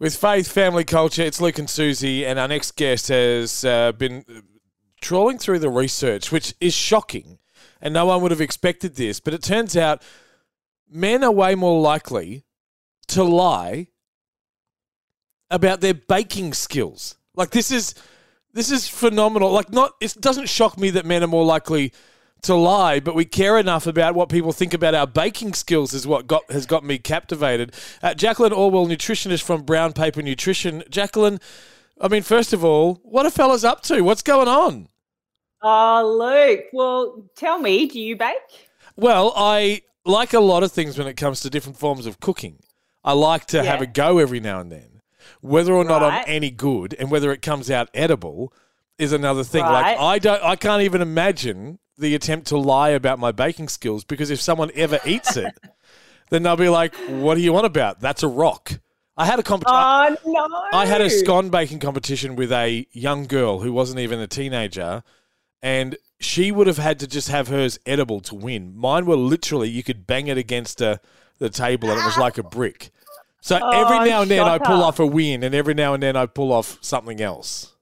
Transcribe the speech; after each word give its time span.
With 0.00 0.16
faith, 0.16 0.50
family 0.50 0.82
culture, 0.82 1.22
it's 1.22 1.40
Luke 1.40 1.58
and 1.58 1.70
Susie, 1.70 2.26
and 2.26 2.36
our 2.36 2.48
next 2.48 2.74
guest 2.74 3.08
has 3.08 3.64
uh, 3.64 3.92
been 3.92 4.24
trawling 5.00 5.38
through 5.38 5.60
the 5.60 5.68
research, 5.70 6.32
which 6.32 6.52
is 6.60 6.74
shocking, 6.74 7.38
and 7.80 7.94
no 7.94 8.06
one 8.06 8.20
would 8.20 8.32
have 8.32 8.40
expected 8.40 8.96
this. 8.96 9.20
But 9.20 9.34
it 9.34 9.42
turns 9.42 9.76
out 9.76 10.02
men 10.90 11.22
are 11.22 11.30
way 11.30 11.54
more 11.54 11.80
likely 11.80 12.44
to 13.08 13.22
lie 13.22 13.86
about 15.48 15.80
their 15.80 15.94
baking 15.94 16.54
skills. 16.54 17.16
Like 17.36 17.50
this 17.50 17.70
is 17.70 17.94
this 18.52 18.72
is 18.72 18.88
phenomenal. 18.88 19.52
Like 19.52 19.70
not 19.70 19.94
it 20.00 20.16
doesn't 20.18 20.48
shock 20.48 20.76
me 20.76 20.90
that 20.90 21.06
men 21.06 21.22
are 21.22 21.28
more 21.28 21.44
likely 21.44 21.92
to 22.44 22.54
lie, 22.54 23.00
but 23.00 23.14
we 23.14 23.24
care 23.24 23.58
enough 23.58 23.86
about 23.86 24.14
what 24.14 24.28
people 24.28 24.52
think 24.52 24.74
about 24.74 24.94
our 24.94 25.06
baking 25.06 25.54
skills 25.54 25.92
is 25.92 26.06
what 26.06 26.26
got 26.26 26.50
has 26.50 26.66
got 26.66 26.84
me 26.84 26.98
captivated. 26.98 27.74
Uh, 28.02 28.14
Jacqueline 28.14 28.52
Alwill, 28.52 28.88
nutritionist 28.88 29.42
from 29.42 29.62
Brown 29.62 29.92
Paper 29.92 30.22
Nutrition. 30.22 30.82
Jacqueline, 30.88 31.40
I 32.00 32.08
mean, 32.08 32.22
first 32.22 32.52
of 32.52 32.64
all, 32.64 33.00
what 33.02 33.26
are 33.26 33.30
fellas 33.30 33.64
up 33.64 33.82
to? 33.82 34.02
What's 34.02 34.22
going 34.22 34.48
on? 34.48 34.88
Oh, 35.62 36.18
Luke. 36.20 36.66
Well, 36.72 37.30
tell 37.36 37.58
me, 37.58 37.86
do 37.86 37.98
you 37.98 38.16
bake? 38.16 38.36
Well, 38.96 39.32
I 39.34 39.82
like 40.04 40.34
a 40.34 40.40
lot 40.40 40.62
of 40.62 40.72
things 40.72 40.98
when 40.98 41.06
it 41.06 41.16
comes 41.16 41.40
to 41.40 41.50
different 41.50 41.78
forms 41.78 42.06
of 42.06 42.20
cooking. 42.20 42.58
I 43.02 43.12
like 43.12 43.46
to 43.46 43.58
yeah. 43.58 43.64
have 43.64 43.80
a 43.80 43.86
go 43.86 44.18
every 44.18 44.40
now 44.40 44.60
and 44.60 44.70
then. 44.70 45.00
Whether 45.40 45.72
or 45.72 45.84
not 45.84 46.02
right. 46.02 46.18
I'm 46.18 46.24
any 46.26 46.50
good 46.50 46.94
and 46.98 47.10
whether 47.10 47.32
it 47.32 47.42
comes 47.42 47.70
out 47.70 47.88
edible 47.94 48.52
is 48.98 49.12
another 49.12 49.44
thing. 49.44 49.62
Right. 49.62 49.92
Like 49.92 49.98
I 49.98 50.18
don't 50.18 50.42
I 50.42 50.56
can't 50.56 50.82
even 50.82 51.02
imagine 51.02 51.78
the 51.98 52.14
attempt 52.14 52.48
to 52.48 52.56
lie 52.56 52.90
about 52.90 53.18
my 53.18 53.32
baking 53.32 53.68
skills 53.68 54.04
because 54.04 54.30
if 54.30 54.40
someone 54.40 54.70
ever 54.74 54.98
eats 55.04 55.36
it, 55.36 55.52
then 56.30 56.42
they'll 56.42 56.56
be 56.56 56.68
like, 56.68 56.94
"What 57.08 57.34
do 57.34 57.40
you 57.40 57.52
want 57.52 57.66
about? 57.66 58.00
That's 58.00 58.22
a 58.22 58.28
rock." 58.28 58.80
I 59.16 59.26
had 59.26 59.38
a 59.38 59.44
competition. 59.44 59.76
Oh 59.76 60.16
no! 60.26 60.62
I 60.72 60.86
had 60.86 61.00
a 61.00 61.08
scone 61.08 61.48
baking 61.50 61.78
competition 61.78 62.34
with 62.34 62.50
a 62.50 62.86
young 62.92 63.26
girl 63.26 63.60
who 63.60 63.72
wasn't 63.72 64.00
even 64.00 64.18
a 64.18 64.26
teenager, 64.26 65.04
and 65.62 65.96
she 66.18 66.50
would 66.50 66.66
have 66.66 66.78
had 66.78 66.98
to 67.00 67.06
just 67.06 67.28
have 67.28 67.48
hers 67.48 67.78
edible 67.86 68.20
to 68.20 68.34
win. 68.34 68.76
Mine 68.76 69.06
were 69.06 69.16
literally 69.16 69.68
you 69.68 69.82
could 69.82 70.06
bang 70.06 70.26
it 70.26 70.38
against 70.38 70.80
a, 70.80 71.00
the 71.38 71.50
table 71.50 71.90
and 71.90 72.00
it 72.00 72.04
was 72.04 72.18
like 72.18 72.38
a 72.38 72.42
brick. 72.42 72.90
So 73.40 73.60
oh, 73.62 73.70
every 73.70 74.08
now 74.08 74.22
and 74.22 74.30
then 74.30 74.40
I 74.40 74.58
pull 74.58 74.82
off 74.82 74.98
a 74.98 75.06
win, 75.06 75.42
and 75.42 75.54
every 75.54 75.74
now 75.74 75.92
and 75.92 76.02
then 76.02 76.16
I 76.16 76.26
pull 76.26 76.50
off 76.50 76.78
something 76.80 77.20
else. 77.20 77.73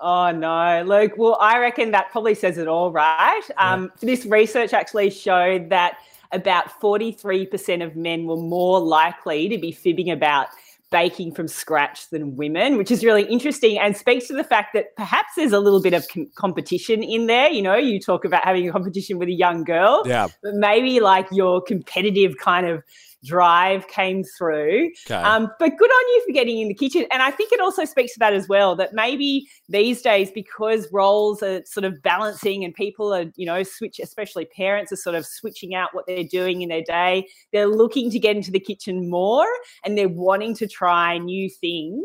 Oh 0.00 0.30
no, 0.30 0.84
Luke. 0.86 1.12
Well, 1.16 1.36
I 1.40 1.58
reckon 1.58 1.90
that 1.90 2.10
probably 2.10 2.34
says 2.34 2.56
it 2.58 2.68
all, 2.68 2.92
right? 2.92 3.42
Um, 3.56 3.92
This 4.00 4.24
research 4.26 4.72
actually 4.72 5.10
showed 5.10 5.70
that 5.70 5.98
about 6.32 6.80
43% 6.80 7.84
of 7.84 7.96
men 7.96 8.26
were 8.26 8.36
more 8.36 8.80
likely 8.80 9.48
to 9.48 9.58
be 9.58 9.72
fibbing 9.72 10.10
about 10.10 10.48
baking 10.90 11.34
from 11.34 11.48
scratch 11.48 12.08
than 12.10 12.36
women, 12.36 12.78
which 12.78 12.90
is 12.90 13.04
really 13.04 13.24
interesting 13.24 13.78
and 13.78 13.96
speaks 13.96 14.26
to 14.28 14.34
the 14.34 14.44
fact 14.44 14.72
that 14.72 14.96
perhaps 14.96 15.32
there's 15.36 15.52
a 15.52 15.60
little 15.60 15.82
bit 15.82 15.92
of 15.92 16.06
com- 16.08 16.30
competition 16.34 17.02
in 17.02 17.26
there. 17.26 17.48
You 17.50 17.62
know, 17.62 17.76
you 17.76 18.00
talk 18.00 18.24
about 18.24 18.44
having 18.44 18.68
a 18.68 18.72
competition 18.72 19.18
with 19.18 19.28
a 19.28 19.32
young 19.32 19.64
girl, 19.64 20.02
yeah, 20.06 20.28
but 20.42 20.54
maybe 20.54 21.00
like 21.00 21.26
your 21.30 21.60
competitive 21.60 22.36
kind 22.38 22.66
of 22.66 22.82
drive 23.24 23.88
came 23.88 24.24
through. 24.36 24.90
Okay. 25.06 25.14
Um, 25.14 25.50
but 25.58 25.76
good 25.76 25.90
on 25.90 26.08
you 26.08 26.22
for 26.26 26.32
getting 26.32 26.58
in 26.60 26.68
the 26.68 26.74
kitchen. 26.74 27.06
And 27.10 27.22
I 27.22 27.30
think 27.30 27.52
it 27.52 27.60
also 27.60 27.84
speaks 27.84 28.12
to 28.14 28.18
that 28.20 28.32
as 28.32 28.48
well 28.48 28.76
that 28.76 28.92
maybe 28.92 29.48
these 29.68 30.02
days, 30.02 30.30
because 30.30 30.88
roles 30.92 31.42
are 31.42 31.62
sort 31.64 31.84
of 31.84 32.00
balancing 32.02 32.64
and 32.64 32.74
people 32.74 33.12
are, 33.12 33.24
you 33.36 33.46
know, 33.46 33.62
switch, 33.62 33.98
especially 33.98 34.44
parents 34.44 34.92
are 34.92 34.96
sort 34.96 35.16
of 35.16 35.26
switching 35.26 35.74
out 35.74 35.94
what 35.94 36.06
they're 36.06 36.24
doing 36.24 36.62
in 36.62 36.68
their 36.68 36.82
day, 36.82 37.26
they're 37.52 37.66
looking 37.66 38.10
to 38.10 38.18
get 38.18 38.36
into 38.36 38.50
the 38.50 38.60
kitchen 38.60 39.10
more 39.10 39.48
and 39.84 39.96
they're 39.96 40.08
wanting 40.08 40.54
to 40.56 40.68
try 40.68 41.18
new 41.18 41.48
things. 41.48 42.04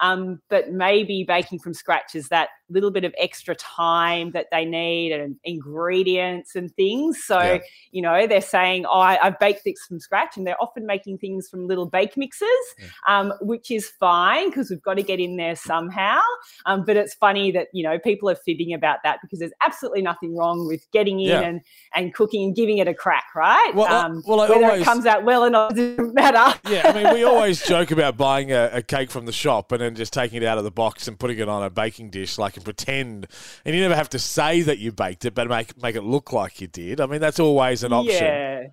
Um, 0.00 0.40
but 0.48 0.72
maybe 0.72 1.24
baking 1.26 1.58
from 1.58 1.74
scratch 1.74 2.14
is 2.14 2.28
that 2.28 2.48
little 2.70 2.90
bit 2.90 3.04
of 3.04 3.14
extra 3.18 3.54
time 3.54 4.30
that 4.32 4.46
they 4.50 4.64
need 4.64 5.12
and 5.12 5.36
ingredients 5.44 6.56
and 6.56 6.74
things. 6.74 7.22
So, 7.24 7.40
yeah. 7.40 7.58
you 7.92 8.02
know, 8.02 8.26
they're 8.26 8.40
saying, 8.40 8.86
oh, 8.86 8.98
I, 8.98 9.18
have 9.22 9.38
baked 9.38 9.64
this 9.64 9.80
from 9.86 10.00
scratch 10.00 10.36
and 10.36 10.46
they're 10.46 10.60
often 10.62 10.86
making 10.86 11.18
things 11.18 11.48
from 11.48 11.66
little 11.66 11.86
bake 11.86 12.16
mixes, 12.16 12.48
yeah. 12.78 12.86
um, 13.06 13.32
which 13.40 13.70
is 13.70 13.88
fine 13.88 14.48
because 14.48 14.70
we've 14.70 14.82
got 14.82 14.94
to 14.94 15.02
get 15.02 15.20
in 15.20 15.36
there 15.36 15.56
somehow. 15.56 16.20
Um, 16.66 16.84
but 16.84 16.96
it's 16.96 17.14
funny 17.14 17.50
that, 17.52 17.68
you 17.72 17.84
know, 17.84 17.98
people 17.98 18.30
are 18.30 18.34
fibbing 18.34 18.72
about 18.72 18.98
that 19.04 19.18
because 19.22 19.38
there's 19.38 19.52
absolutely 19.62 20.02
nothing 20.02 20.36
wrong 20.36 20.66
with 20.66 20.90
getting 20.90 21.20
in 21.20 21.28
yeah. 21.28 21.40
and, 21.40 21.60
and 21.94 22.14
cooking 22.14 22.44
and 22.44 22.56
giving 22.56 22.78
it 22.78 22.88
a 22.88 22.94
crack, 22.94 23.26
right? 23.34 23.72
Well, 23.74 23.92
um, 23.92 24.22
well 24.26 24.38
whether 24.38 24.54
always, 24.54 24.82
it 24.82 24.84
comes 24.84 25.06
out 25.06 25.24
well 25.24 25.44
or 25.44 25.50
not 25.50 25.74
doesn't 25.74 26.14
matter. 26.14 26.58
yeah, 26.68 26.82
I 26.86 27.02
mean, 27.02 27.12
we 27.14 27.24
always 27.24 27.62
joke 27.62 27.90
about 27.90 28.16
buying 28.16 28.52
a, 28.52 28.70
a 28.72 28.82
cake 28.82 29.10
from 29.10 29.26
the 29.26 29.32
shop 29.32 29.72
and 29.72 29.80
then 29.80 29.94
just 29.94 30.12
taking 30.12 30.42
it 30.42 30.46
out 30.46 30.58
of 30.58 30.64
the 30.64 30.70
box 30.70 31.08
and 31.08 31.18
putting 31.18 31.38
it 31.38 31.48
on 31.48 31.62
a 31.62 31.70
baking 31.70 32.10
dish 32.10 32.38
like 32.38 32.53
and 32.56 32.64
pretend, 32.64 33.26
and 33.64 33.74
you 33.74 33.80
never 33.82 33.96
have 33.96 34.10
to 34.10 34.18
say 34.18 34.62
that 34.62 34.78
you 34.78 34.92
baked 34.92 35.24
it, 35.24 35.34
but 35.34 35.48
make 35.48 35.80
make 35.82 35.96
it 35.96 36.02
look 36.02 36.32
like 36.32 36.60
you 36.60 36.66
did. 36.66 37.00
I 37.00 37.06
mean, 37.06 37.20
that's 37.20 37.40
always 37.40 37.82
an 37.82 37.92
option. 37.92 38.24
Yeah 38.24 38.66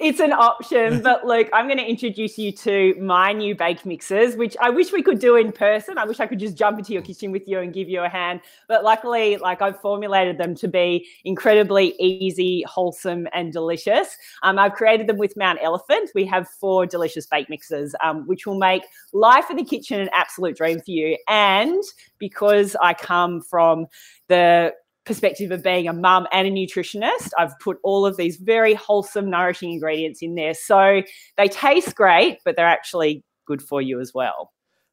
it's 0.00 0.20
an 0.20 0.32
option. 0.32 1.02
But 1.06 1.24
look, 1.24 1.48
I'm 1.52 1.66
going 1.66 1.78
to 1.78 1.88
introduce 1.88 2.36
you 2.36 2.50
to 2.52 2.94
my 3.00 3.32
new 3.32 3.54
bake 3.54 3.86
mixes, 3.86 4.34
which 4.36 4.56
I 4.60 4.70
wish 4.70 4.92
we 4.92 5.02
could 5.02 5.20
do 5.20 5.36
in 5.36 5.52
person. 5.52 5.98
I 5.98 6.04
wish 6.04 6.18
I 6.18 6.26
could 6.26 6.40
just 6.40 6.56
jump 6.56 6.78
into 6.78 6.92
your 6.92 7.02
kitchen 7.02 7.30
with 7.30 7.46
you 7.46 7.60
and 7.60 7.72
give 7.72 7.88
you 7.88 8.02
a 8.02 8.08
hand. 8.08 8.40
But 8.66 8.82
luckily, 8.82 9.36
like 9.36 9.62
I've 9.62 9.80
formulated 9.80 10.36
them 10.38 10.54
to 10.56 10.68
be 10.68 11.06
incredibly 11.24 11.94
easy, 12.00 12.64
wholesome, 12.66 13.28
and 13.32 13.52
delicious. 13.52 14.16
Um, 14.42 14.58
I've 14.58 14.72
created 14.72 15.06
them 15.06 15.18
with 15.18 15.36
Mount 15.36 15.60
Elephant. 15.62 16.10
We 16.14 16.24
have 16.26 16.48
four 16.48 16.86
delicious 16.86 17.26
bake 17.26 17.48
mixes, 17.48 17.94
um, 18.02 18.26
which 18.26 18.46
will 18.46 18.58
make 18.58 18.82
life 19.12 19.48
in 19.50 19.56
the 19.56 19.64
kitchen 19.64 20.00
an 20.00 20.10
absolute 20.12 20.56
dream 20.56 20.80
for 20.80 20.90
you. 20.90 21.16
And 21.28 21.82
because 22.18 22.74
I 22.80 22.94
come 22.94 23.42
from 23.42 23.86
the 24.28 24.72
perspective 25.06 25.50
of 25.50 25.62
being 25.62 25.88
a 25.88 25.92
mum 25.92 26.26
and 26.32 26.46
a 26.46 26.50
nutritionist, 26.50 27.30
I've 27.38 27.58
put 27.60 27.78
all 27.82 28.04
of 28.04 28.16
these 28.16 28.36
very 28.36 28.74
wholesome, 28.74 29.30
nourishing 29.30 29.72
ingredients 29.72 30.20
in 30.20 30.34
there. 30.34 30.54
So 30.54 31.02
they 31.36 31.48
taste 31.48 31.94
great, 31.94 32.38
but 32.44 32.56
they're 32.56 32.66
actually 32.66 33.24
good 33.46 33.62
for 33.62 33.80
you 33.80 34.00
as 34.00 34.12
well. 34.12 34.52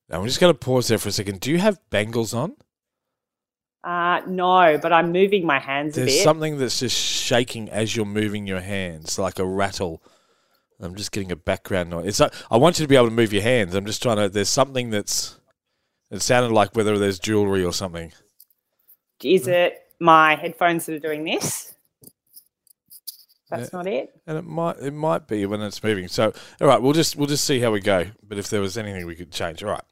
Now, 0.10 0.20
I'm 0.20 0.28
just 0.28 0.40
going 0.40 0.54
to 0.54 0.58
pause 0.58 0.88
there 0.88 0.98
for 0.98 1.10
a 1.10 1.12
second. 1.12 1.40
Do 1.40 1.52
you 1.52 1.58
have 1.58 1.80
bangles 1.90 2.34
on? 2.34 2.56
Uh, 3.84 4.22
no, 4.28 4.78
but 4.82 4.94
I'm 4.94 5.12
moving 5.12 5.46
my 5.46 5.60
hands 5.60 5.96
There's 5.96 6.14
a 6.14 6.16
bit. 6.16 6.24
something 6.24 6.58
that's 6.58 6.80
just 6.80 6.98
shaking 6.98 7.70
as 7.70 7.96
you're 7.96 8.06
moving 8.06 8.48
your 8.48 8.62
hands, 8.62 9.20
like 9.20 9.40
a 9.40 9.46
rattle. 9.46 10.02
I'm 10.80 10.96
just 10.96 11.12
getting 11.12 11.32
a 11.32 11.36
background 11.36 11.90
noise. 11.90 12.08
It's 12.08 12.20
like, 12.20 12.34
I 12.50 12.58
want 12.58 12.80
you 12.80 12.86
to 12.86 12.90
be 12.90 12.96
able 12.96 13.08
to 13.08 13.14
move 13.14 13.34
your 13.34 13.42
hands. 13.42 13.76
I'm 13.76 13.86
just 13.86 14.02
trying 14.02 14.18
to. 14.18 14.30
There's 14.30 14.50
something 14.50 14.90
that's. 14.90 15.40
It 16.12 16.22
sounded 16.22 16.54
like 16.54 16.76
whether 16.76 16.98
there's 16.98 17.20
jewelry 17.20 17.64
or 17.64 17.74
something. 17.74 18.12
Is 19.24 19.48
it? 19.48 19.83
My 20.04 20.36
headphones 20.36 20.86
that 20.86 20.96
are 20.96 21.00
doing 21.00 21.24
this. 21.24 21.74
That's 23.50 23.72
yeah. 23.72 23.78
not 23.78 23.88
it. 23.88 24.22
And 24.28 24.38
it 24.38 24.44
might 24.44 24.78
it 24.80 24.94
might 24.94 25.28
be 25.28 25.46
when 25.46 25.62
it's 25.62 25.82
moving. 25.82 26.08
So 26.08 26.34
all 26.60 26.68
right, 26.68 26.82
we'll 26.82 26.94
just 26.94 27.16
we'll 27.16 27.28
just 27.28 27.46
see 27.46 27.60
how 27.60 27.72
we 27.72 27.80
go. 27.80 28.08
But 28.28 28.38
if 28.38 28.50
there 28.50 28.62
was 28.62 28.78
anything 28.78 29.06
we 29.06 29.16
could 29.16 29.32
change, 29.32 29.64
all 29.64 29.70
right. 29.70 29.84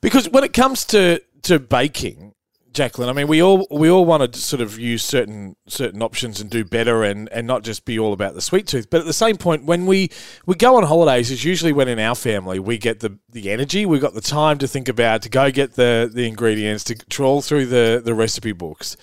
Because 0.00 0.28
when 0.28 0.42
it 0.42 0.52
comes 0.52 0.84
to 0.86 1.20
to 1.42 1.58
baking, 1.60 2.34
Jacqueline, 2.72 3.08
I 3.08 3.12
mean, 3.12 3.28
we 3.28 3.42
all 3.42 3.66
we 3.70 3.90
all 3.90 4.04
want 4.04 4.32
to 4.32 4.40
sort 4.40 4.62
of 4.62 4.78
use 4.78 5.04
certain 5.04 5.56
certain 5.66 6.02
options 6.02 6.40
and 6.40 6.48
do 6.50 6.64
better, 6.64 7.02
and, 7.02 7.28
and 7.30 7.46
not 7.46 7.62
just 7.62 7.84
be 7.84 7.98
all 7.98 8.12
about 8.12 8.34
the 8.34 8.40
sweet 8.40 8.66
tooth. 8.66 8.88
But 8.88 9.00
at 9.00 9.06
the 9.06 9.12
same 9.12 9.36
point, 9.36 9.64
when 9.64 9.86
we, 9.86 10.10
we 10.46 10.54
go 10.54 10.76
on 10.76 10.84
holidays, 10.84 11.30
it's 11.30 11.44
usually 11.44 11.72
when 11.72 11.88
in 11.88 11.98
our 11.98 12.14
family 12.14 12.58
we 12.58 12.78
get 12.78 13.00
the, 13.00 13.18
the 13.30 13.50
energy, 13.50 13.84
we've 13.86 14.00
got 14.00 14.14
the 14.14 14.20
time 14.20 14.58
to 14.58 14.68
think 14.68 14.88
about, 14.88 15.22
to 15.22 15.28
go 15.28 15.50
get 15.50 15.74
the, 15.74 16.10
the 16.12 16.26
ingredients, 16.26 16.84
to 16.84 16.94
trawl 16.94 17.42
through 17.42 17.66
the, 17.66 18.00
the 18.04 18.14
recipe 18.14 18.52
books. 18.52 18.96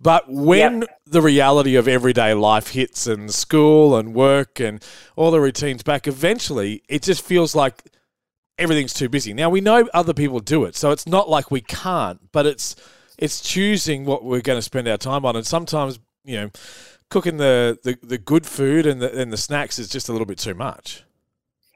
But 0.00 0.24
when 0.28 0.80
yep. 0.80 1.00
the 1.06 1.22
reality 1.22 1.76
of 1.76 1.86
everyday 1.86 2.34
life 2.34 2.68
hits, 2.68 3.06
and 3.06 3.32
school 3.32 3.96
and 3.96 4.14
work 4.14 4.60
and 4.60 4.84
all 5.16 5.30
the 5.30 5.40
routines 5.40 5.82
back, 5.82 6.06
eventually 6.06 6.82
it 6.88 7.02
just 7.02 7.24
feels 7.24 7.54
like 7.54 7.82
everything's 8.58 8.92
too 8.92 9.08
busy. 9.08 9.32
Now 9.32 9.50
we 9.50 9.60
know 9.60 9.88
other 9.94 10.12
people 10.12 10.40
do 10.40 10.64
it, 10.64 10.76
so 10.76 10.90
it's 10.90 11.06
not 11.06 11.28
like 11.28 11.50
we 11.50 11.60
can't, 11.60 12.32
but 12.32 12.44
it's 12.44 12.76
it's 13.18 13.40
choosing 13.40 14.04
what 14.04 14.24
we're 14.24 14.40
going 14.40 14.58
to 14.58 14.62
spend 14.62 14.88
our 14.88 14.96
time 14.96 15.24
on, 15.24 15.36
and 15.36 15.46
sometimes 15.46 15.98
you 16.24 16.36
know, 16.36 16.50
cooking 17.10 17.36
the 17.36 17.78
the, 17.82 17.98
the 18.02 18.18
good 18.18 18.46
food 18.46 18.86
and 18.86 19.00
the 19.00 19.16
and 19.18 19.32
the 19.32 19.36
snacks 19.36 19.78
is 19.78 19.88
just 19.88 20.08
a 20.08 20.12
little 20.12 20.26
bit 20.26 20.38
too 20.38 20.54
much. 20.54 21.04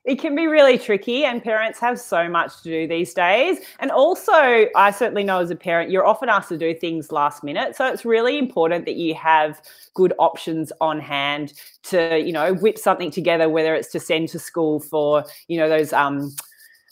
It 0.04 0.18
can 0.18 0.34
be 0.34 0.46
really 0.46 0.78
tricky, 0.78 1.26
and 1.26 1.42
parents 1.42 1.78
have 1.80 2.00
so 2.00 2.30
much 2.30 2.62
to 2.62 2.70
do 2.70 2.88
these 2.88 3.12
days. 3.12 3.58
And 3.78 3.90
also, 3.90 4.32
I 4.74 4.90
certainly 4.90 5.22
know 5.22 5.40
as 5.40 5.50
a 5.50 5.56
parent, 5.56 5.90
you're 5.90 6.06
often 6.06 6.30
asked 6.30 6.48
to 6.48 6.56
do 6.56 6.72
things 6.72 7.12
last 7.12 7.44
minute. 7.44 7.76
So 7.76 7.84
it's 7.86 8.06
really 8.06 8.38
important 8.38 8.86
that 8.86 8.96
you 8.96 9.14
have 9.16 9.60
good 9.92 10.14
options 10.18 10.72
on 10.80 10.98
hand 10.98 11.52
to, 11.82 12.18
you 12.18 12.32
know, 12.32 12.54
whip 12.54 12.78
something 12.78 13.10
together, 13.10 13.50
whether 13.50 13.74
it's 13.74 13.88
to 13.88 14.00
send 14.00 14.30
to 14.30 14.38
school 14.38 14.80
for, 14.80 15.26
you 15.48 15.58
know, 15.58 15.68
those 15.68 15.92
um, 15.92 16.34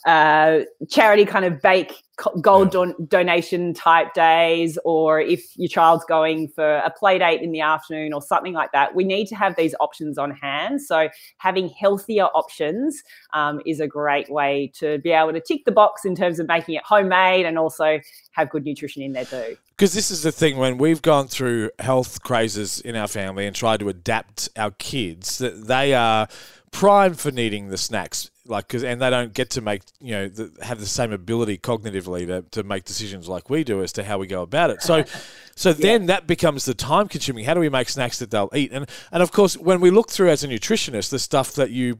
uh, 0.07 0.61
charity 0.89 1.25
kind 1.25 1.43
of 1.43 1.61
bake 1.61 2.01
gold 2.41 2.71
don- 2.71 2.95
donation 3.09 3.73
type 3.73 4.13
days 4.13 4.79
or 4.85 5.19
if 5.19 5.45
your 5.55 5.67
child's 5.67 6.03
going 6.05 6.47
for 6.47 6.77
a 6.77 6.89
play 6.89 7.19
date 7.19 7.41
in 7.41 7.51
the 7.51 7.59
afternoon 7.59 8.11
or 8.13 8.21
something 8.21 8.53
like 8.53 8.71
that 8.71 8.95
we 8.95 9.03
need 9.03 9.27
to 9.27 9.35
have 9.35 9.55
these 9.57 9.75
options 9.81 10.17
on 10.17 10.31
hand. 10.31 10.81
So 10.81 11.09
having 11.37 11.67
healthier 11.69 12.23
options 12.23 13.03
um, 13.33 13.61
is 13.65 13.81
a 13.81 13.87
great 13.87 14.31
way 14.31 14.71
to 14.79 14.97
be 14.99 15.11
able 15.11 15.33
to 15.33 15.41
tick 15.41 15.65
the 15.65 15.73
box 15.73 16.05
in 16.05 16.15
terms 16.15 16.39
of 16.39 16.47
making 16.47 16.75
it 16.75 16.83
homemade 16.85 17.45
and 17.45 17.59
also 17.59 17.99
have 18.31 18.49
good 18.49 18.63
nutrition 18.63 19.03
in 19.03 19.11
there 19.11 19.25
too. 19.25 19.57
Because 19.71 19.93
this 19.93 20.09
is 20.09 20.23
the 20.23 20.31
thing 20.31 20.57
when 20.57 20.77
we've 20.77 21.01
gone 21.01 21.27
through 21.27 21.69
health 21.79 22.23
crazes 22.23 22.79
in 22.79 22.95
our 22.95 23.07
family 23.07 23.45
and 23.45 23.55
tried 23.55 23.81
to 23.81 23.89
adapt 23.89 24.49
our 24.55 24.71
kids 24.71 25.37
that 25.37 25.67
they 25.67 25.93
are 25.93 26.29
primed 26.71 27.19
for 27.19 27.31
needing 27.31 27.67
the 27.67 27.77
snacks 27.77 28.31
like 28.47 28.67
because 28.67 28.83
and 28.83 29.01
they 29.01 29.09
don't 29.09 29.33
get 29.33 29.49
to 29.51 29.61
make 29.61 29.81
you 29.99 30.11
know 30.11 30.27
the, 30.27 30.51
have 30.63 30.79
the 30.79 30.85
same 30.85 31.11
ability 31.11 31.57
cognitively 31.57 32.27
to, 32.27 32.41
to 32.51 32.63
make 32.63 32.85
decisions 32.85 33.27
like 33.27 33.49
we 33.49 33.63
do 33.63 33.81
as 33.83 33.91
to 33.93 34.03
how 34.03 34.17
we 34.17 34.27
go 34.27 34.41
about 34.41 34.69
it. 34.69 34.81
So 34.81 35.03
so 35.55 35.69
yeah. 35.69 35.75
then 35.75 36.05
that 36.07 36.27
becomes 36.27 36.65
the 36.65 36.73
time 36.73 37.07
consuming. 37.07 37.45
How 37.45 37.53
do 37.53 37.59
we 37.59 37.69
make 37.69 37.89
snacks 37.89 38.19
that 38.19 38.31
they'll 38.31 38.49
eat? 38.53 38.71
And 38.71 38.89
and 39.11 39.23
of 39.23 39.31
course 39.31 39.57
when 39.57 39.81
we 39.81 39.91
look 39.91 40.09
through 40.09 40.29
as 40.29 40.43
a 40.43 40.47
nutritionist 40.47 41.09
the 41.09 41.19
stuff 41.19 41.53
that 41.53 41.71
you 41.71 41.99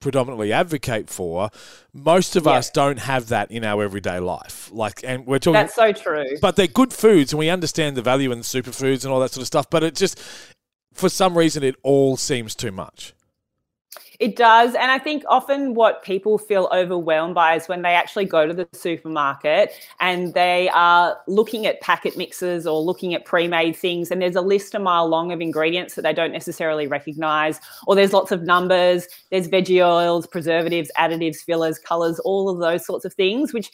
predominantly 0.00 0.52
advocate 0.52 1.08
for 1.08 1.48
most 1.94 2.36
of 2.36 2.44
yeah. 2.44 2.52
us 2.52 2.68
don't 2.68 2.98
have 2.98 3.28
that 3.28 3.50
in 3.50 3.64
our 3.64 3.82
everyday 3.82 4.18
life. 4.18 4.70
Like 4.72 5.00
and 5.02 5.26
we're 5.26 5.38
talking 5.38 5.54
that's 5.54 5.74
so 5.74 5.92
true. 5.92 6.36
but 6.42 6.56
they're 6.56 6.66
good 6.66 6.92
foods 6.92 7.32
and 7.32 7.38
we 7.38 7.48
understand 7.48 7.96
the 7.96 8.02
value 8.02 8.30
in 8.30 8.40
superfoods 8.40 9.04
and 9.04 9.12
all 9.12 9.20
that 9.20 9.30
sort 9.30 9.42
of 9.42 9.46
stuff 9.46 9.70
but 9.70 9.82
it 9.82 9.94
just 9.94 10.20
for 10.92 11.08
some 11.08 11.38
reason 11.38 11.62
it 11.62 11.76
all 11.82 12.16
seems 12.18 12.54
too 12.54 12.70
much 12.70 13.14
it 14.20 14.36
does. 14.36 14.74
And 14.74 14.90
I 14.90 14.98
think 14.98 15.24
often 15.28 15.74
what 15.74 16.02
people 16.02 16.38
feel 16.38 16.68
overwhelmed 16.72 17.34
by 17.34 17.56
is 17.56 17.68
when 17.68 17.82
they 17.82 17.94
actually 17.94 18.24
go 18.24 18.46
to 18.46 18.54
the 18.54 18.68
supermarket 18.72 19.72
and 20.00 20.34
they 20.34 20.68
are 20.70 21.16
looking 21.26 21.66
at 21.66 21.80
packet 21.80 22.16
mixes 22.16 22.66
or 22.66 22.80
looking 22.80 23.14
at 23.14 23.24
pre 23.24 23.48
made 23.48 23.76
things, 23.76 24.10
and 24.10 24.22
there's 24.22 24.36
a 24.36 24.40
list 24.40 24.74
a 24.74 24.78
mile 24.78 25.08
long 25.08 25.32
of 25.32 25.40
ingredients 25.40 25.94
that 25.94 26.02
they 26.02 26.12
don't 26.12 26.32
necessarily 26.32 26.86
recognize, 26.86 27.60
or 27.86 27.94
there's 27.94 28.12
lots 28.12 28.32
of 28.32 28.42
numbers, 28.42 29.06
there's 29.30 29.48
veggie 29.48 29.84
oils, 29.84 30.26
preservatives, 30.26 30.90
additives, 30.98 31.38
fillers, 31.38 31.78
colors, 31.78 32.18
all 32.20 32.48
of 32.48 32.58
those 32.58 32.84
sorts 32.84 33.04
of 33.04 33.14
things, 33.14 33.52
which 33.52 33.70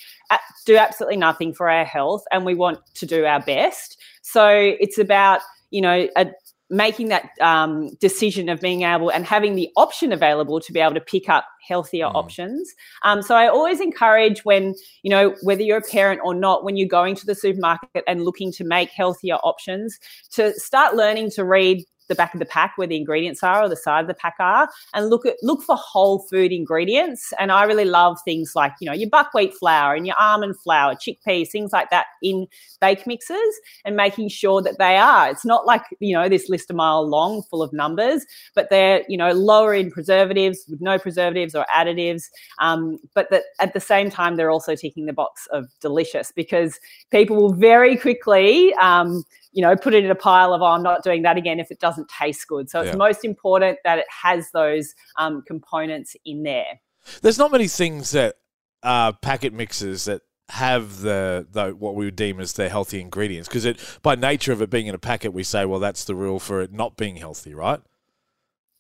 do 0.65 0.77
absolutely 0.77 1.17
nothing 1.17 1.53
for 1.53 1.71
our 1.71 1.85
health. 1.85 2.25
And 2.33 2.45
we 2.45 2.55
want 2.55 2.79
to 2.95 3.07
do 3.07 3.25
our 3.25 3.41
best. 3.41 3.99
So 4.23 4.49
it's 4.49 4.99
about, 4.99 5.41
you 5.71 5.81
know, 5.81 6.09
a, 6.17 6.27
making 6.71 7.09
that 7.09 7.31
um, 7.41 7.89
decision 8.01 8.49
of 8.49 8.61
being 8.61 8.83
able 8.83 9.11
and 9.11 9.27
having 9.27 9.57
the 9.57 9.69
option 9.77 10.13
available 10.13 10.61
to 10.61 10.73
be 10.73 10.79
able 10.79 10.95
to 10.95 11.01
pick 11.01 11.29
up 11.29 11.45
healthier 11.67 12.07
mm. 12.07 12.15
options. 12.15 12.73
Um, 13.03 13.23
so 13.23 13.35
I 13.35 13.49
always 13.49 13.81
encourage 13.81 14.45
when, 14.45 14.75
you 15.03 15.11
know, 15.11 15.35
whether 15.43 15.63
you're 15.63 15.79
a 15.79 15.83
parent 15.83 16.21
or 16.25 16.33
not, 16.33 16.65
when 16.65 16.77
you're 16.77 16.89
going 16.89 17.17
to 17.17 17.27
the 17.27 17.35
supermarket 17.35 18.05
and 18.07 18.25
looking 18.25 18.53
to 18.53 18.65
make 18.65 18.91
healthier 18.91 19.35
options, 19.37 19.99
to 20.33 20.55
start 20.55 20.95
learning 20.95 21.31
to 21.33 21.45
read 21.45 21.85
the 22.11 22.15
back 22.15 22.35
of 22.35 22.41
the 22.41 22.47
pack 22.47 22.77
where 22.77 22.87
the 22.87 22.97
ingredients 22.97 23.43
are 23.43 23.63
or 23.63 23.69
the 23.69 23.77
side 23.77 24.03
of 24.03 24.09
the 24.09 24.15
pack 24.15 24.35
are 24.39 24.69
and 24.93 25.09
look 25.09 25.25
at 25.25 25.37
look 25.43 25.63
for 25.63 25.77
whole 25.77 26.19
food 26.19 26.53
ingredients. 26.53 27.33
And 27.39 27.51
i 27.51 27.65
really 27.65 27.87
love 27.87 28.19
things 28.25 28.53
like 28.55 28.75
you 28.81 28.87
know 28.87 28.93
your 28.93 29.09
buckwheat 29.09 29.55
flour 29.55 29.95
and 29.95 30.07
your 30.07 30.17
almond 30.19 30.59
flour 30.59 30.95
chickpeas 30.95 31.51
things 31.51 31.73
like 31.73 31.89
that 31.91 32.07
in 32.23 32.47
bake 32.81 33.07
mixes 33.07 33.61
and 33.85 33.97
making 33.97 34.29
sure 34.29 34.61
that 34.61 34.79
they 34.79 34.97
are. 34.97 35.31
It's 35.31 35.45
not 35.45 35.67
like 35.67 35.83
you 36.01 36.15
know 36.15 36.29
this 36.29 36.49
list 36.49 36.71
a 36.71 36.75
mile 36.75 37.09
long 37.09 37.43
full 37.43 37.63
of 37.63 37.73
numbers 37.73 38.27
but 38.55 38.69
they're 38.71 39.05
you 39.09 39.17
know 39.17 39.33
lower 39.33 39.75
in 39.75 39.91
preservatives 39.91 40.65
with 40.69 40.81
no 40.81 40.99
preservatives 40.99 41.55
or 41.55 41.65
additives 41.75 42.25
um, 42.59 42.99
but 43.15 43.31
that 43.31 43.45
at 43.61 43.73
the 43.73 43.81
same 43.81 44.11
time 44.11 44.37
they're 44.37 44.51
also 44.51 44.75
ticking 44.75 45.07
the 45.07 45.13
box 45.13 45.47
of 45.53 45.69
delicious 45.81 46.33
because 46.33 46.79
people 47.11 47.37
will 47.37 47.53
very 47.53 47.97
quickly 47.97 48.75
um, 48.75 49.25
you 49.53 49.63
know, 49.63 49.75
put 49.77 49.95
it 49.95 50.05
in 50.05 50.11
a 50.11 50.17
pile 50.17 50.55
of, 50.55 50.63
oh, 50.63 50.67
I'm 50.67 50.83
not 50.83 51.03
doing 51.03 51.23
that 51.23 51.37
again 51.37 51.59
if 51.59 51.71
it 51.71 51.81
doesn't 51.81 52.09
taste 52.09 52.47
good. 52.47 52.71
So 52.71 52.81
it's 52.81 52.91
yeah. 52.91 52.97
most 52.97 53.25
important 53.25 53.79
that 53.85 53.99
it 53.99 54.07
has 54.23 54.51
those 54.53 54.95
um, 55.17 55.43
components 55.47 56.15
in 56.25 56.43
there. 56.43 56.81
There's 57.23 57.39
not 57.39 57.51
many 57.51 57.67
things 57.67 58.13
that 58.13 58.37
uh, 58.83 59.13
packet 59.13 59.53
mixes 59.53 60.05
that 60.05 60.23
have 60.51 61.01
the, 61.01 61.47
the 61.51 61.71
what 61.71 61.95
we 61.95 62.05
would 62.05 62.17
deem 62.17 62.41
as 62.41 62.55
their 62.55 62.69
healthy 62.69 63.01
ingredients 63.01 63.49
because 63.49 63.65
it 63.65 63.79
by 64.03 64.17
nature 64.17 64.53
of 64.53 64.61
it 64.61 64.69
being 64.69 64.89
in 64.89 64.95
a 64.97 64.99
packet 64.99 65.33
we 65.33 65.45
say 65.45 65.65
well 65.65 65.79
that's 65.79 66.05
the 66.05 66.15
rule 66.15 66.41
for 66.41 66.61
it 66.61 66.73
not 66.73 66.97
being 66.97 67.17
healthy 67.17 67.55
right 67.55 67.81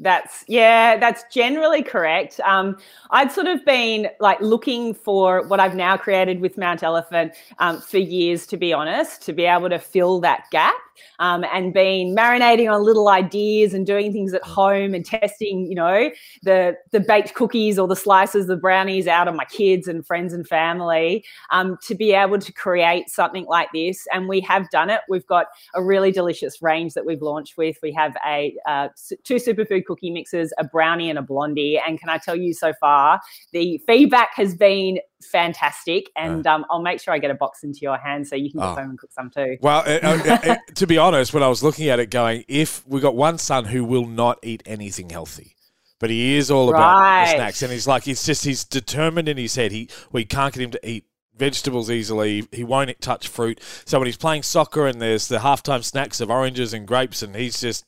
that's 0.00 0.44
yeah, 0.48 0.96
that's 0.96 1.24
generally 1.32 1.82
correct. 1.82 2.40
Um, 2.40 2.78
I'd 3.10 3.30
sort 3.30 3.46
of 3.46 3.64
been 3.64 4.08
like 4.18 4.40
looking 4.40 4.94
for 4.94 5.46
what 5.46 5.60
I've 5.60 5.74
now 5.74 5.96
created 5.96 6.40
with 6.40 6.56
Mount 6.56 6.82
Elephant 6.82 7.32
um, 7.58 7.80
for 7.80 7.98
years, 7.98 8.46
to 8.48 8.56
be 8.56 8.72
honest, 8.72 9.22
to 9.22 9.32
be 9.32 9.44
able 9.44 9.68
to 9.68 9.78
fill 9.78 10.20
that 10.20 10.44
gap 10.50 10.74
um, 11.18 11.44
and 11.52 11.72
been 11.72 12.14
marinating 12.14 12.72
on 12.72 12.84
little 12.84 13.08
ideas 13.08 13.74
and 13.74 13.86
doing 13.86 14.12
things 14.12 14.32
at 14.34 14.42
home 14.42 14.94
and 14.94 15.04
testing, 15.04 15.66
you 15.66 15.74
know, 15.74 16.10
the 16.42 16.76
the 16.90 17.00
baked 17.00 17.34
cookies 17.34 17.78
or 17.78 17.86
the 17.86 17.96
slices, 17.96 18.46
the 18.46 18.56
brownies 18.56 19.06
out 19.06 19.28
of 19.28 19.34
my 19.34 19.44
kids 19.44 19.88
and 19.88 20.06
friends 20.06 20.32
and 20.32 20.46
family 20.46 21.24
um, 21.50 21.76
to 21.82 21.94
be 21.94 22.12
able 22.12 22.38
to 22.38 22.52
create 22.52 23.08
something 23.10 23.46
like 23.46 23.68
this. 23.72 24.06
And 24.12 24.28
we 24.28 24.40
have 24.40 24.70
done 24.70 24.90
it. 24.90 25.00
We've 25.08 25.26
got 25.26 25.46
a 25.74 25.82
really 25.82 26.12
delicious 26.12 26.62
range 26.62 26.94
that 26.94 27.04
we've 27.04 27.22
launched 27.22 27.56
with. 27.56 27.76
We 27.82 27.92
have 27.92 28.16
a 28.26 28.54
uh, 28.66 28.88
two 29.24 29.36
superfood 29.36 29.84
cookie 29.84 30.10
mixes, 30.10 30.52
a 30.58 30.64
brownie 30.64 31.10
and 31.10 31.18
a 31.18 31.22
blondie. 31.22 31.80
And 31.86 31.98
can 31.98 32.08
I 32.08 32.18
tell 32.18 32.36
you 32.36 32.54
so 32.54 32.72
far, 32.80 33.20
the 33.52 33.80
feedback 33.86 34.30
has 34.34 34.54
been 34.54 34.98
fantastic. 35.22 36.10
And 36.16 36.46
um, 36.46 36.64
I'll 36.70 36.82
make 36.82 37.00
sure 37.00 37.14
I 37.14 37.18
get 37.18 37.30
a 37.30 37.34
box 37.34 37.62
into 37.62 37.80
your 37.82 37.96
hands 37.96 38.30
so 38.30 38.36
you 38.36 38.50
can 38.50 38.60
get 38.60 38.68
oh. 38.68 38.74
home 38.74 38.90
and 38.90 38.98
cook 38.98 39.12
some 39.12 39.30
too. 39.30 39.56
Well, 39.60 39.84
it, 39.86 40.04
uh, 40.04 40.18
it, 40.24 40.26
uh, 40.26 40.52
uh, 40.52 40.56
to 40.74 40.86
be 40.86 40.98
honest, 40.98 41.32
when 41.34 41.42
I 41.42 41.48
was 41.48 41.62
looking 41.62 41.88
at 41.88 42.00
it, 42.00 42.10
going, 42.10 42.44
if 42.48 42.86
we 42.86 43.00
got 43.00 43.14
one 43.14 43.38
son 43.38 43.66
who 43.66 43.84
will 43.84 44.06
not 44.06 44.38
eat 44.42 44.62
anything 44.66 45.10
healthy. 45.10 45.56
But 45.98 46.08
he 46.08 46.36
is 46.36 46.50
all 46.50 46.70
about 46.70 46.98
right. 46.98 47.26
the 47.26 47.30
snacks, 47.32 47.62
and 47.62 47.70
he's 47.70 47.86
like, 47.86 48.04
he's 48.04 48.24
just 48.24 48.42
he's 48.42 48.64
determined 48.64 49.28
in 49.28 49.36
his 49.36 49.54
head. 49.54 49.70
He 49.70 49.90
we 50.10 50.24
can't 50.24 50.54
get 50.54 50.62
him 50.62 50.70
to 50.70 50.88
eat 50.88 51.04
vegetables 51.36 51.90
easily. 51.90 52.48
He 52.52 52.64
won't 52.64 52.98
touch 53.02 53.28
fruit. 53.28 53.60
So 53.84 53.98
when 53.98 54.06
he's 54.06 54.16
playing 54.16 54.44
soccer 54.44 54.86
and 54.86 55.02
there's 55.02 55.28
the 55.28 55.38
halftime 55.38 55.84
snacks 55.84 56.22
of 56.22 56.30
oranges 56.30 56.72
and 56.72 56.88
grapes, 56.88 57.22
and 57.22 57.36
he's 57.36 57.60
just 57.60 57.84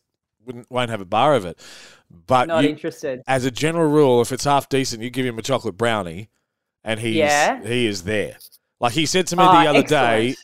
won't 0.68 0.90
have 0.90 1.00
a 1.00 1.06
bar 1.06 1.34
of 1.34 1.46
it. 1.46 1.58
But 2.26 2.48
not 2.48 2.64
you, 2.64 2.70
interested. 2.70 3.22
As 3.26 3.44
a 3.44 3.50
general 3.50 3.90
rule, 3.90 4.20
if 4.20 4.32
it's 4.32 4.44
half 4.44 4.68
decent, 4.68 5.02
you 5.02 5.08
give 5.08 5.24
him 5.24 5.38
a 5.38 5.42
chocolate 5.42 5.78
brownie, 5.78 6.28
and 6.84 7.00
he's 7.00 7.16
yeah. 7.16 7.62
he 7.62 7.86
is 7.86 8.04
there. 8.04 8.38
Like 8.80 8.92
he 8.92 9.06
said 9.06 9.26
to 9.28 9.36
me 9.36 9.44
oh, 9.44 9.52
the 9.52 9.68
other 9.68 9.78
excellent. 9.80 9.90
day, 9.90 10.34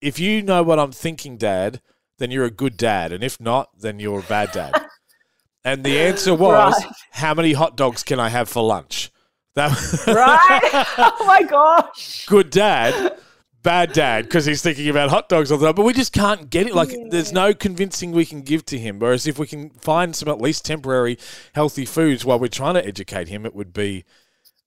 if 0.00 0.18
you 0.18 0.42
know 0.42 0.62
what 0.62 0.78
I'm 0.78 0.92
thinking, 0.92 1.36
Dad, 1.36 1.80
then 2.18 2.30
you're 2.30 2.44
a 2.44 2.50
good 2.50 2.76
dad, 2.76 3.12
and 3.12 3.24
if 3.24 3.40
not, 3.40 3.70
then 3.78 3.98
you're 3.98 4.20
a 4.20 4.22
bad 4.22 4.52
dad. 4.52 4.86
and 5.64 5.84
the 5.84 5.98
answer 5.98 6.34
was, 6.34 6.74
right. 6.84 6.92
how 7.12 7.34
many 7.34 7.52
hot 7.52 7.76
dogs 7.76 8.02
can 8.02 8.20
I 8.20 8.28
have 8.28 8.48
for 8.48 8.62
lunch? 8.62 9.10
That 9.54 9.70
right? 10.06 10.84
oh 10.98 11.24
my 11.26 11.42
gosh! 11.42 12.26
Good 12.26 12.50
dad 12.50 13.18
bad 13.62 13.92
dad 13.92 14.24
because 14.24 14.46
he's 14.46 14.62
thinking 14.62 14.88
about 14.88 15.10
hot 15.10 15.28
dogs 15.28 15.52
all 15.52 15.58
the 15.58 15.66
time. 15.66 15.74
But 15.74 15.84
we 15.84 15.92
just 15.92 16.12
can't 16.12 16.50
get 16.50 16.66
it. 16.66 16.74
Like, 16.74 16.92
yeah. 16.92 17.04
there's 17.10 17.32
no 17.32 17.54
convincing 17.54 18.12
we 18.12 18.26
can 18.26 18.42
give 18.42 18.64
to 18.66 18.78
him. 18.78 18.98
Whereas 18.98 19.26
if 19.26 19.38
we 19.38 19.46
can 19.46 19.70
find 19.70 20.14
some 20.14 20.28
at 20.28 20.40
least 20.40 20.64
temporary 20.64 21.18
healthy 21.54 21.84
foods 21.84 22.24
while 22.24 22.38
we're 22.38 22.48
trying 22.48 22.74
to 22.74 22.86
educate 22.86 23.28
him, 23.28 23.44
it 23.44 23.54
would 23.54 23.72
be 23.72 24.04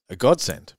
a 0.10 0.15
godsend. 0.15 0.74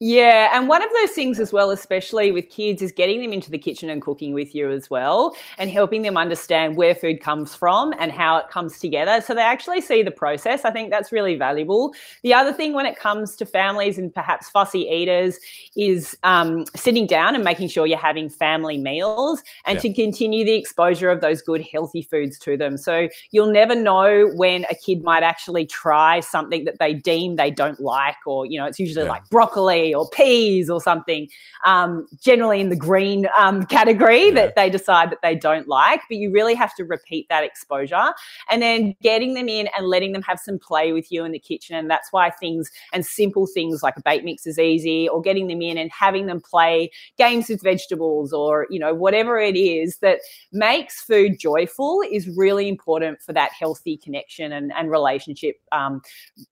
Yeah, 0.00 0.50
and 0.52 0.68
one 0.68 0.82
of 0.82 0.90
those 1.00 1.12
things 1.12 1.38
as 1.38 1.52
well, 1.52 1.70
especially 1.70 2.32
with 2.32 2.50
kids, 2.50 2.82
is 2.82 2.90
getting 2.90 3.22
them 3.22 3.32
into 3.32 3.48
the 3.48 3.58
kitchen 3.58 3.88
and 3.88 4.02
cooking 4.02 4.34
with 4.34 4.52
you 4.52 4.68
as 4.70 4.90
well, 4.90 5.36
and 5.56 5.70
helping 5.70 6.02
them 6.02 6.16
understand 6.16 6.76
where 6.76 6.96
food 6.96 7.20
comes 7.20 7.54
from 7.54 7.94
and 8.00 8.10
how 8.10 8.36
it 8.38 8.48
comes 8.50 8.80
together. 8.80 9.20
So 9.20 9.34
they 9.34 9.42
actually 9.42 9.80
see 9.80 10.02
the 10.02 10.10
process. 10.10 10.64
I 10.64 10.72
think 10.72 10.90
that's 10.90 11.12
really 11.12 11.36
valuable. 11.36 11.94
The 12.24 12.34
other 12.34 12.52
thing 12.52 12.72
when 12.74 12.86
it 12.86 12.98
comes 12.98 13.36
to 13.36 13.46
families 13.46 13.96
and 13.96 14.12
perhaps 14.12 14.50
fussy 14.50 14.80
eaters 14.80 15.38
is 15.76 16.18
um, 16.24 16.64
sitting 16.74 17.06
down 17.06 17.36
and 17.36 17.44
making 17.44 17.68
sure 17.68 17.86
you're 17.86 17.96
having 17.96 18.28
family 18.28 18.78
meals 18.78 19.44
and 19.64 19.76
yeah. 19.76 19.82
to 19.82 19.94
continue 19.94 20.44
the 20.44 20.54
exposure 20.54 21.08
of 21.08 21.20
those 21.20 21.40
good, 21.40 21.62
healthy 21.62 22.02
foods 22.02 22.36
to 22.40 22.56
them. 22.56 22.76
So 22.76 23.08
you'll 23.30 23.52
never 23.52 23.76
know 23.76 24.28
when 24.34 24.66
a 24.70 24.74
kid 24.74 25.04
might 25.04 25.22
actually 25.22 25.66
try 25.66 26.18
something 26.18 26.64
that 26.64 26.80
they 26.80 26.94
deem 26.94 27.36
they 27.36 27.52
don't 27.52 27.78
like, 27.78 28.16
or, 28.26 28.44
you 28.44 28.58
know, 28.58 28.66
it's 28.66 28.80
usually 28.80 29.04
yeah. 29.04 29.12
like 29.12 29.28
broccoli 29.30 29.83
or 29.92 30.08
peas 30.10 30.70
or 30.70 30.80
something, 30.80 31.28
um, 31.66 32.06
generally 32.22 32.60
in 32.60 32.68
the 32.68 32.76
green 32.76 33.26
um, 33.36 33.64
category 33.66 34.26
yeah. 34.26 34.34
that 34.34 34.54
they 34.54 34.70
decide 34.70 35.10
that 35.10 35.18
they 35.22 35.34
don't 35.34 35.66
like. 35.66 36.00
But 36.08 36.18
you 36.18 36.30
really 36.30 36.54
have 36.54 36.74
to 36.76 36.84
repeat 36.84 37.28
that 37.28 37.42
exposure 37.42 38.14
and 38.50 38.62
then 38.62 38.94
getting 39.02 39.34
them 39.34 39.48
in 39.48 39.68
and 39.76 39.86
letting 39.86 40.12
them 40.12 40.22
have 40.22 40.38
some 40.38 40.58
play 40.58 40.92
with 40.92 41.10
you 41.10 41.24
in 41.24 41.32
the 41.32 41.38
kitchen. 41.38 41.76
And 41.76 41.90
that's 41.90 42.12
why 42.12 42.30
things 42.30 42.70
and 42.92 43.04
simple 43.04 43.46
things 43.46 43.82
like 43.82 43.96
a 43.96 44.02
bake 44.02 44.24
mix 44.24 44.46
is 44.46 44.58
easy 44.58 45.08
or 45.08 45.20
getting 45.20 45.48
them 45.48 45.60
in 45.60 45.76
and 45.76 45.90
having 45.90 46.26
them 46.26 46.40
play 46.40 46.90
games 47.18 47.48
with 47.48 47.62
vegetables 47.62 48.32
or, 48.32 48.66
you 48.70 48.78
know, 48.78 48.94
whatever 48.94 49.38
it 49.38 49.56
is 49.56 49.98
that 49.98 50.20
makes 50.52 51.02
food 51.02 51.38
joyful 51.38 52.02
is 52.10 52.28
really 52.36 52.68
important 52.68 53.20
for 53.20 53.32
that 53.32 53.50
healthy 53.58 53.96
connection 53.96 54.52
and, 54.52 54.72
and 54.72 54.90
relationship 54.90 55.56
um, 55.72 56.00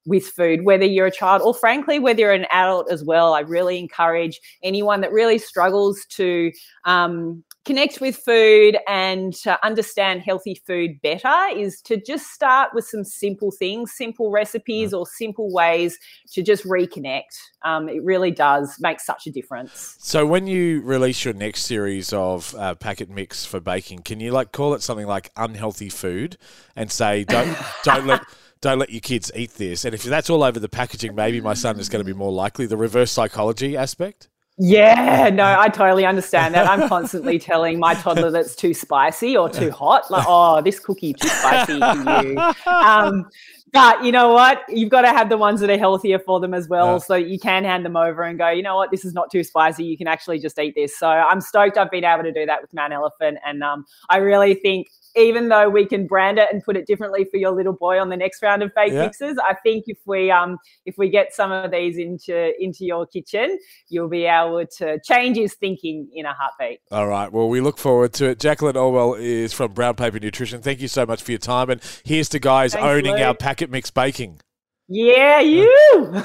with 0.06 0.26
food, 0.26 0.64
whether 0.64 0.84
you're 0.84 1.06
a 1.06 1.10
child 1.12 1.42
or 1.42 1.54
frankly, 1.54 1.98
whether 1.98 2.20
you're 2.20 2.32
an 2.32 2.46
adult 2.50 2.90
as 2.90 3.04
well 3.04 3.21
well. 3.22 3.34
I 3.34 3.40
really 3.40 3.78
encourage 3.78 4.40
anyone 4.62 5.00
that 5.02 5.12
really 5.12 5.38
struggles 5.38 6.04
to 6.10 6.52
um, 6.84 7.44
connect 7.64 8.00
with 8.00 8.16
food 8.16 8.76
and 8.88 9.34
understand 9.62 10.22
healthy 10.22 10.60
food 10.66 11.00
better 11.02 11.56
is 11.56 11.80
to 11.82 11.96
just 11.96 12.32
start 12.32 12.70
with 12.74 12.84
some 12.84 13.04
simple 13.04 13.52
things, 13.52 13.92
simple 13.92 14.30
recipes, 14.30 14.92
mm. 14.92 14.98
or 14.98 15.06
simple 15.06 15.52
ways 15.52 15.98
to 16.32 16.42
just 16.42 16.64
reconnect. 16.64 17.36
Um, 17.64 17.88
it 17.88 18.02
really 18.02 18.32
does 18.32 18.76
make 18.80 18.98
such 18.98 19.26
a 19.26 19.30
difference. 19.30 19.96
So, 20.00 20.26
when 20.26 20.46
you 20.48 20.82
release 20.82 21.24
your 21.24 21.34
next 21.34 21.62
series 21.62 22.12
of 22.12 22.54
uh, 22.56 22.74
packet 22.74 23.08
mix 23.08 23.44
for 23.44 23.60
baking, 23.60 24.00
can 24.00 24.18
you 24.18 24.32
like 24.32 24.50
call 24.50 24.74
it 24.74 24.82
something 24.82 25.06
like 25.06 25.30
unhealthy 25.36 25.88
food 25.88 26.36
and 26.74 26.90
say 26.90 27.22
don't 27.24 27.56
don't 27.84 28.06
let 28.06 28.22
don't 28.62 28.78
let 28.78 28.90
your 28.90 29.00
kids 29.00 29.30
eat 29.34 29.50
this? 29.54 29.84
And 29.84 29.94
if 29.94 30.04
that's 30.04 30.30
all 30.30 30.42
over 30.42 30.58
the 30.58 30.68
packaging, 30.68 31.14
maybe 31.14 31.40
my 31.40 31.52
son 31.52 31.78
is 31.78 31.90
going 31.90 32.02
to 32.02 32.10
be 32.10 32.16
more 32.16 32.32
likely. 32.32 32.64
The 32.64 32.76
reverse 32.78 33.12
psychology 33.12 33.76
aspect. 33.76 34.28
Yeah, 34.58 35.30
no, 35.30 35.44
I 35.58 35.68
totally 35.68 36.06
understand 36.06 36.54
that. 36.54 36.68
I'm 36.68 36.88
constantly 36.88 37.38
telling 37.38 37.78
my 37.78 37.94
toddler 37.94 38.30
that's 38.30 38.54
too 38.54 38.72
spicy 38.72 39.36
or 39.36 39.48
too 39.48 39.70
hot. 39.70 40.10
Like, 40.10 40.24
oh, 40.28 40.62
this 40.62 40.78
cookie 40.78 41.14
too 41.14 41.28
spicy 41.28 41.80
for 41.80 42.26
you. 42.26 42.38
Um, 42.66 43.28
but 43.72 44.04
you 44.04 44.12
know 44.12 44.32
what? 44.32 44.62
You've 44.68 44.90
got 44.90 45.02
to 45.02 45.08
have 45.08 45.30
the 45.30 45.38
ones 45.38 45.60
that 45.60 45.70
are 45.70 45.78
healthier 45.78 46.18
for 46.18 46.38
them 46.38 46.52
as 46.52 46.68
well. 46.68 46.92
Yeah. 46.92 46.98
So 46.98 47.14
you 47.14 47.38
can 47.38 47.64
hand 47.64 47.84
them 47.84 47.96
over 47.96 48.22
and 48.22 48.38
go, 48.38 48.50
you 48.50 48.62
know 48.62 48.76
what? 48.76 48.90
This 48.90 49.06
is 49.06 49.14
not 49.14 49.30
too 49.30 49.42
spicy. 49.42 49.84
You 49.84 49.96
can 49.96 50.06
actually 50.06 50.38
just 50.38 50.58
eat 50.58 50.74
this. 50.74 50.96
So 50.98 51.08
I'm 51.08 51.40
stoked 51.40 51.78
I've 51.78 51.90
been 51.90 52.04
able 52.04 52.22
to 52.24 52.32
do 52.32 52.44
that 52.44 52.60
with 52.60 52.72
Mount 52.74 52.92
Elephant. 52.92 53.38
And 53.46 53.62
um, 53.62 53.86
I 54.10 54.18
really 54.18 54.54
think 54.54 54.88
even 55.16 55.48
though 55.48 55.68
we 55.68 55.86
can 55.86 56.06
brand 56.06 56.38
it 56.38 56.48
and 56.52 56.62
put 56.62 56.76
it 56.76 56.86
differently 56.86 57.24
for 57.24 57.36
your 57.36 57.50
little 57.50 57.72
boy 57.72 58.00
on 58.00 58.08
the 58.08 58.16
next 58.16 58.42
round 58.42 58.62
of 58.62 58.74
bake 58.74 58.92
yeah. 58.92 59.02
mixes, 59.02 59.38
I 59.38 59.54
think 59.62 59.84
if 59.86 59.98
we 60.06 60.30
um 60.30 60.58
if 60.86 60.96
we 60.98 61.08
get 61.08 61.34
some 61.34 61.52
of 61.52 61.70
these 61.70 61.98
into 61.98 62.52
into 62.62 62.84
your 62.84 63.06
kitchen, 63.06 63.58
you'll 63.88 64.08
be 64.08 64.24
able 64.24 64.66
to 64.78 65.00
change 65.00 65.36
his 65.36 65.54
thinking 65.54 66.08
in 66.14 66.26
a 66.26 66.32
heartbeat. 66.32 66.80
All 66.90 67.06
right. 67.06 67.30
Well, 67.32 67.48
we 67.48 67.60
look 67.60 67.78
forward 67.78 68.12
to 68.14 68.30
it. 68.30 68.38
Jacqueline 68.38 68.74
Alwill 68.74 69.20
is 69.20 69.52
from 69.52 69.72
Brown 69.72 69.94
Paper 69.94 70.18
Nutrition. 70.18 70.62
Thank 70.62 70.80
you 70.80 70.88
so 70.88 71.06
much 71.06 71.22
for 71.22 71.32
your 71.32 71.38
time. 71.38 71.70
And 71.70 71.80
here's 72.04 72.28
to 72.30 72.38
guys 72.38 72.72
Thanks, 72.72 72.86
owning 72.86 73.12
Luke. 73.12 73.20
our 73.20 73.34
packet 73.34 73.70
mix 73.70 73.90
baking. 73.90 74.40
Yeah, 74.88 75.40
you. 75.40 76.22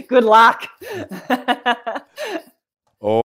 Good 0.08 0.24
luck. 0.24 0.66